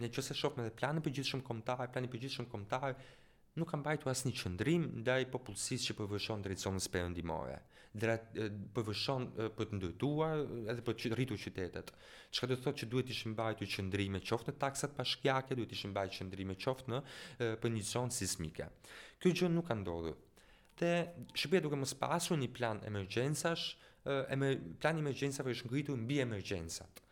[0.00, 2.96] nëse shohmë edhe planin e përgjithshëm kombëtar, planin e përgjithshëm kombëtar,
[3.56, 7.58] nuk ka mbajtur asnjë qëndrim ndaj popullsisë që përvëshon drejt zonës perëndimore,
[7.94, 8.38] drejt
[8.74, 11.92] përvëshon për të ndërtuar edhe për të rritur qytetet.
[12.34, 15.70] Çka do të thotë që duhet të ishin mbajtur qëndrime qoftë në taksat bashkiake, duhet
[15.70, 16.30] të ishin mbajtur
[16.64, 17.02] qoftë në
[17.62, 18.66] për një zonë sismike.
[19.22, 20.18] Kjo gjë nuk ka ndodhur.
[20.74, 20.92] Dhe
[21.38, 23.68] shpërbia duke mos pasur një plan emergjensash,
[24.34, 27.04] emer, plan emergjensave është ngritur mbi emergjensat.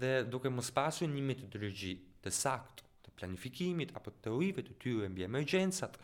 [0.00, 1.92] Dhe duke mos pasur një metodologji
[2.24, 2.88] të saktë
[3.20, 5.98] planifikimit apo të teorive të tyre mbi emergjencat,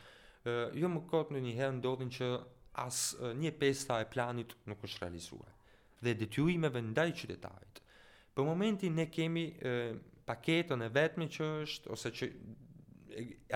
[0.80, 2.28] jo më kot në një herë ndodhin që
[2.82, 3.00] as
[3.42, 5.50] një pesta e planit nuk është realizuar.
[6.04, 7.80] Dhe detyrimeve ndaj qytetarit.
[8.36, 9.72] Për momentin ne kemi e,
[10.28, 12.28] paketën e vetme që është ose që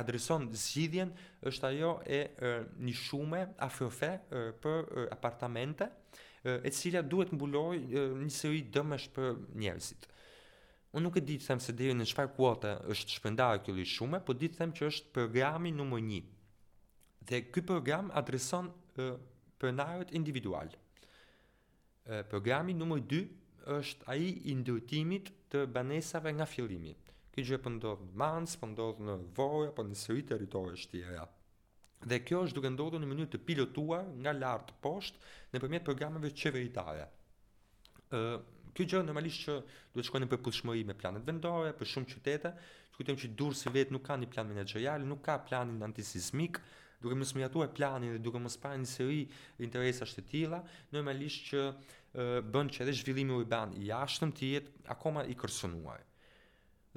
[0.02, 1.12] adreson zgjidhjen
[1.48, 2.50] është ajo e, e
[2.82, 5.86] një shume afrofe e, për e, apartamente
[6.42, 10.08] e cila duhet mbulojë një seri dëmësh për njerëzit.
[10.92, 14.18] Unë nuk e di të them se deri në çfarë kuote është shpërndarë lloj shume,
[14.24, 16.18] po di të them që është programi numër 1.
[17.30, 18.68] Dhe ky program adreson
[19.62, 20.68] pronarët individual.
[22.12, 23.22] E, programi numër 2
[23.78, 26.92] është ai i ndërtimit të banesave nga fillimi.
[27.32, 30.90] Kjo gjë po ndodh në Mans, po ndodh në Vorë, po në seri territore të
[30.92, 31.24] tjera.
[32.10, 37.08] Dhe kjo është duke ndodhur në mënyrë të pilotuar nga lart poshtë nëpërmjet programeve qeveritare.
[38.12, 38.20] ë
[38.74, 39.54] Kjo gjë normalisht që
[39.92, 42.52] duhet shkojnë për pushmëri me planet vendore, për shumë qytete,
[42.92, 46.60] të kujtojmë që durë si vetë nuk ka një plan menagerial, nuk ka planin antisismik,
[47.02, 50.62] duke më smiratuar planin dhe duke më sparë një seri interesash interesa shtetila,
[50.96, 51.66] normalisht që
[52.52, 56.06] bën që edhe zhvillimi urban i ashtëm të jetë akoma i kërsonuar.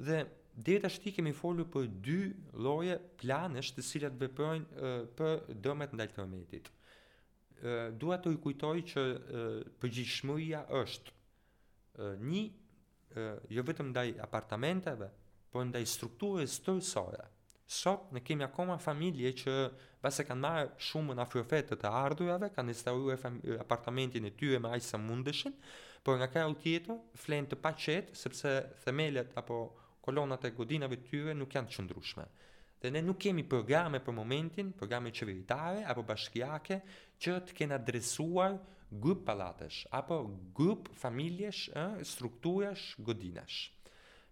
[0.08, 0.24] Dhe
[0.56, 2.16] dhe të ashti kemi folu për dy
[2.64, 6.62] loje planesh të cilat veprojnë për dëmet në dajtë
[8.00, 9.02] Dua të kujtoj që
[9.80, 11.12] përgjishmëria është
[12.30, 12.44] një
[13.48, 15.08] jo vetëm ndaj apartamenteve,
[15.50, 17.24] por ndaj strukturës stërsore.
[17.66, 19.54] Sot ne kemi akoma familje që
[20.04, 23.24] pasi kanë marrë shumë në afërfet të ardhurave, kanë instaluar
[23.60, 25.54] apartamentin e tyre me aq sa mundeshin,
[26.06, 28.52] por nga kraju tjetër flen të pa sepse
[28.84, 29.56] themelët apo
[30.06, 32.26] kolonat e godinave të tyre nuk janë të qëndrueshme.
[32.82, 36.78] Dhe ne nuk kemi programe për momentin, programe qeveritare apo bashkiake
[37.20, 38.58] që të kenë adresuar
[38.92, 43.70] grup palatesh, apo grup familjesh, ë, strukturash, godinash.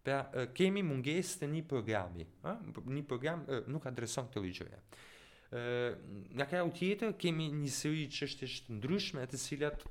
[0.04, 0.22] Pra
[0.54, 2.54] kemi mungesë të një programi, ë,
[2.92, 4.80] një program e, nuk adreson këtë ligjë.
[4.80, 4.84] Ë,
[6.38, 9.86] nga kjo tjetër kemi një seri çështjesh të ndryshme të cilat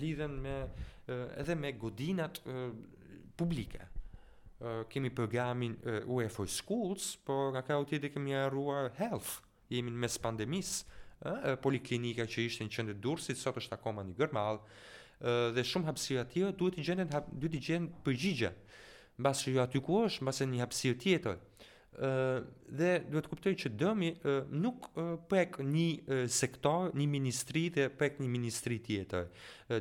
[0.00, 2.72] lidhen me e, edhe me godinat e,
[3.38, 3.86] publike.
[4.58, 9.36] Uh, kemi programin uh, Schools, por nga ka u kemi arruar health,
[9.70, 10.80] jemi në mes pandemisë,
[11.24, 14.60] ë poliklinika që ishte në qendër Durrësit, sot është akoma një Gërmall,
[15.18, 18.52] ë dhe shumë hapësira të tjera duhet të gjenden duhet të gjenden përgjigje.
[19.18, 21.38] Mbas që ju aty ku është, mbas një hapësirë tjetër.
[22.06, 22.08] ë
[22.78, 24.10] dhe duhet të kuptoj që dëmi
[24.62, 24.84] nuk
[25.28, 29.24] prek një sektor, një ministri dhe prek një ministri tjetër.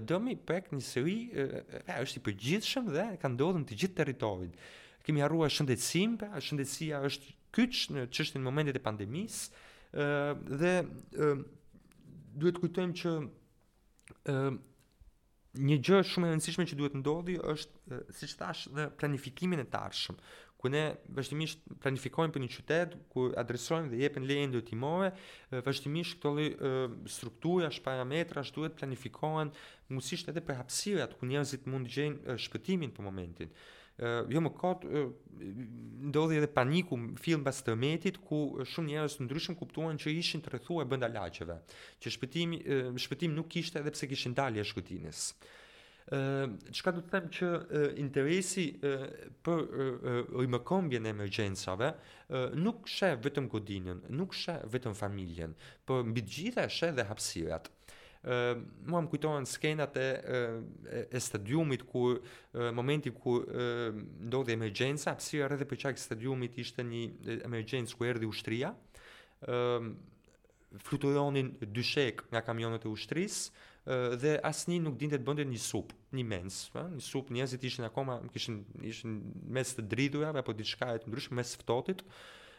[0.09, 4.53] Dëmi prek një seri, ë është i përgjithshëm dhe ka ndodhur në të gjithë territorin.
[5.05, 9.45] Kemi harruar shëndetësinë, pra, shëndetësia është kyç në çështën e momentit të pandemisë
[9.91, 10.73] dhe
[11.11, 13.11] duhet të kujtojmë që
[15.67, 20.19] një gjë shumë e rëndësishme që duhet ndodhi është siç thash dhe planifikimin e tarshëm
[20.57, 25.11] ku ne vazhdimisht planifikojmë për një qytet ku adresojmë dhe jepen lejen dhe timore,
[25.67, 26.47] vazhdimisht këto lloj
[27.13, 29.53] struktura, parametra duhet planifikohen
[29.89, 33.53] mundësisht edhe për hapësirat ku njerëzit mund të gjejnë shpëtimin për momentin.
[33.97, 35.07] Uh, jo më kot, uh,
[36.05, 38.41] ndodhi edhe paniku film pas të metit, ku
[38.73, 43.33] shumë njerës të ndryshëm kuptuan që ishin të rrethuar e bënda që shpëtim, uh, shpëtim
[43.33, 45.23] nuk ishte edhe pse kishin dalje shkutinis.
[46.13, 49.07] Uh, çka du të them që uh, interesi uh,
[49.43, 55.57] për uh, rëjmë e emergjensave uh, nuk shë vetëm godinën, nuk shë vetëm familjen,
[55.89, 57.71] për mbi gjitha shë dhe hapsirat.
[58.27, 60.01] Uh, mua më kujtohen skenat e,
[60.35, 60.39] e,
[61.15, 62.01] e, stadiumit ku
[62.75, 63.95] momenti ku uh,
[64.27, 68.73] ndodhi emergjenca, si rreth për çaj stadiumit ishte një emergjencë ku erdhi ushtria.
[69.47, 69.91] Ehm,
[70.87, 73.65] fluturonin dyshek flutojonin nga kamionet e ushtrisë
[74.23, 78.17] dhe asnjë nuk dinte të bënte një sup, një mens, një sup, njerëzit ishin akoma,
[78.33, 79.19] kishin ishin
[79.59, 82.01] mes të dridhurave apo diçka e ndryshme mes ftohtit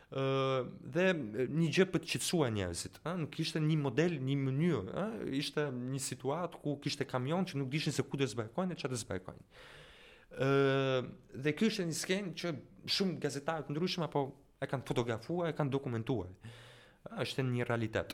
[0.08, 5.24] dhe një gjë për të qetësuar njerëzit, ëh, nuk kishte një model, një mënyrë, ëh,
[5.36, 8.94] ishte një situatë ku kishte kamion që nuk dishin se ku do të zbarkojnë, çfarë
[8.94, 9.42] do të zbarkojnë.
[10.46, 11.10] Ëh,
[11.44, 12.52] dhe ky ishte një skenë që
[12.94, 14.24] shumë gazetarë të ndryshëm apo
[14.58, 16.32] e kanë fotografuar, e kanë dokumentuar.
[17.08, 18.10] është një realitet.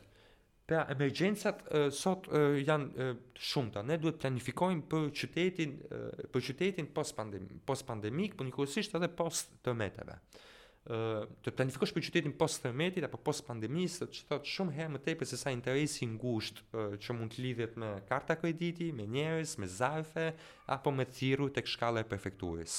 [0.68, 3.82] Për emergjencat sot e, janë e, shumta.
[3.82, 5.96] Ne duhet të planifikojmë për qytetin, e,
[6.30, 10.14] për qytetin post pandemik, post pandemik, por edhe post tëmeteve.
[10.14, 10.42] Të
[10.84, 15.28] të planifikosh për qytetin post fermetit apo post pandemisë, që thot shumë herë më tepër
[15.30, 19.66] se sa interesi i ngushtë që mund të lidhet me karta krediti, me njerëz, me
[19.68, 20.34] zarfe
[20.76, 22.76] apo me thiru të këshkale e prefekturës.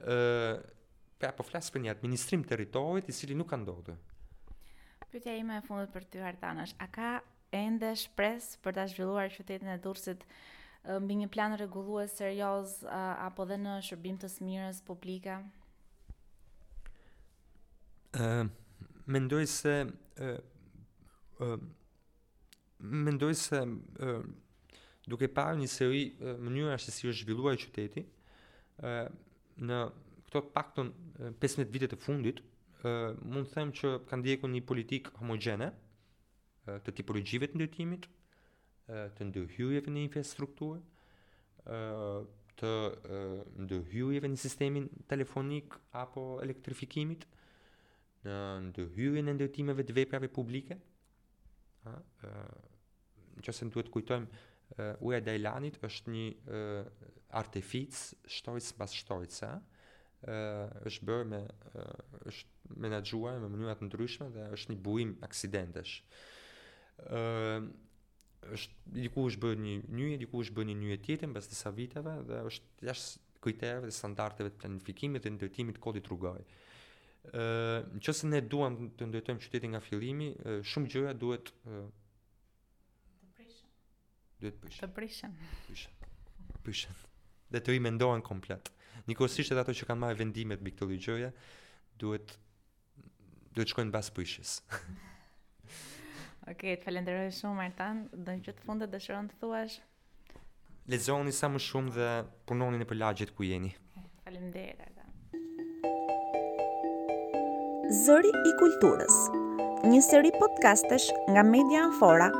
[0.00, 0.60] ë
[1.18, 3.96] pra po flas për një administrim teritorit, i cili nuk ka ndodhur.
[5.08, 7.22] Pyetja ime e fundit për ty Hartanash, a ka
[7.54, 10.26] ende shpres për ta zhvilluar qytetin e Durrësit
[11.00, 15.38] mbi një plan rregullues serioz apo dhe në shërbim të smires publike?
[19.06, 19.74] mendoj se
[20.20, 20.30] ë
[21.42, 21.58] uh,
[22.78, 24.24] mendoj se ë uh,
[25.10, 29.08] duke parë një seri uh, mënyra se si është zhvilluar qyteti ë uh,
[29.64, 29.80] në
[30.28, 32.40] këto pakton uh, 15 vite të fundit
[32.84, 37.58] ë uh, mund të them që kanë ndjekur një politikë homogjene uh, të tipologjive të
[37.58, 38.06] ndërtimit,
[38.92, 40.80] uh, të ndërhyrjeve në infrastrukturë,
[41.66, 42.24] uh,
[42.60, 45.74] të uh, ndërhyrjeve në sistemin telefonik
[46.04, 47.26] apo elektrifikimit,
[48.24, 48.34] në
[48.70, 50.78] ndërhyrjen e ndërtimeve të veprave publike,
[51.84, 54.42] në që në duhet kujtojmë,
[55.06, 56.58] ure Dajlanit është një
[57.40, 57.94] artefic
[58.32, 59.50] shtoric pas shtorica,
[60.88, 61.42] është bërë me,
[62.30, 65.98] është menagjuar me mënyrat në ndryshme dhe është një buim aksidentesh.
[68.54, 72.12] është, diku është bërë një një, diku është bërë një një tjetën pas disa viteve
[72.28, 76.42] dhe është jashtë kujtereve dhe standarteve të planifikimit dhe ndërtimit kodit rrugoj
[77.32, 80.32] ë uh, se ne duam të ndërtojmë qytetin nga fillimi,
[80.68, 83.68] shumë gjëra duhet të prishin.
[84.42, 85.32] Duhet të prishin.
[86.52, 86.98] Të prishin.
[87.54, 88.68] Dhe të rimendohen komplet.
[89.08, 91.30] Nikosisht edhe ato që kanë marrë vendimet mbi këtë gjëje,
[92.02, 92.36] duhet
[93.56, 94.58] duhet shkojnë pas prishjes.
[96.44, 99.80] Okej, okay, falenderoj shumë Artan, do në gjithë fundet dhe të thuash.
[100.92, 102.10] Lezoni sa më shumë dhe
[102.44, 103.70] punoni në për lagjet ku jeni.
[104.24, 104.92] Okay,
[107.92, 109.12] Zëri i kulturës,
[109.92, 111.04] një seri podcastesh
[111.34, 112.30] nga Media Anfora,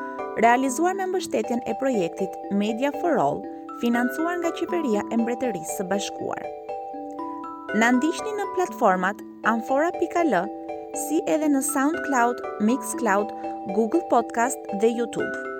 [0.40, 2.32] realizuar me mbështetjen e projektit
[2.62, 3.42] Media for All,
[3.84, 6.40] financuar nga Qeveria e Mbretërisë së Bashkuar.
[7.76, 9.20] Na ndiqni në platformat
[9.52, 10.34] anfora.al,
[11.06, 13.36] si edhe në SoundCloud, Mixcloud,
[13.76, 15.50] Google Podcast dhe YouTube.